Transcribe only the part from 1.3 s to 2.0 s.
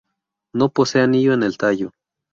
en el tallo.